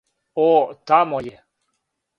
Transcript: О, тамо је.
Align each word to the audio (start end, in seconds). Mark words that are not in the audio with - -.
О, 0.45 0.47
тамо 0.91 1.23
је. 1.29 1.37